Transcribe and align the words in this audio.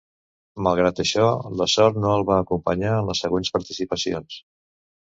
Malgrat 0.67 1.01
això, 1.03 1.27
la 1.61 1.67
sort 1.75 2.01
no 2.07 2.15
el 2.15 2.27
va 2.33 2.41
acompanyar 2.47 2.99
en 3.03 3.13
les 3.13 3.25
següents 3.27 3.57
participacions. 3.61 4.43